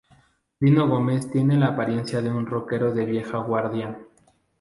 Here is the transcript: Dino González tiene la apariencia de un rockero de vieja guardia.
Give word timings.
Dino 0.59 0.87
González 0.87 1.29
tiene 1.29 1.57
la 1.57 1.67
apariencia 1.67 2.23
de 2.23 2.31
un 2.31 2.47
rockero 2.47 2.91
de 2.91 3.05
vieja 3.05 3.37
guardia. 3.37 3.99